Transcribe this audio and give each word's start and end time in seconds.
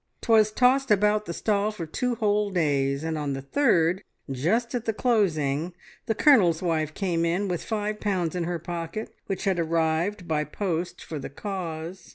'Twas 0.21 0.51
tossed 0.51 0.89
about 0.89 1.27
the 1.27 1.31
stall 1.31 1.69
for 1.69 1.85
two 1.85 2.15
whole 2.15 2.49
days, 2.49 3.03
and 3.03 3.19
on 3.19 3.33
the 3.33 3.41
third, 3.43 4.01
just 4.31 4.73
at 4.73 4.85
the 4.85 4.93
closing, 4.93 5.73
the 6.07 6.15
Colonel's 6.15 6.59
wife 6.59 6.95
came 6.95 7.23
in 7.23 7.47
with 7.47 7.63
five 7.63 7.99
pounds 7.99 8.35
in 8.35 8.45
her 8.45 8.57
pocket 8.57 9.13
which 9.27 9.43
had 9.43 9.59
arrived 9.59 10.27
by 10.27 10.43
post 10.43 11.03
for 11.03 11.19
the 11.19 11.29
cause. 11.29 12.09